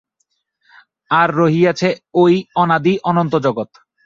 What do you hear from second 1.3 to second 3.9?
রহিয়াছে এই অনাদি অনন্ত জগৎ।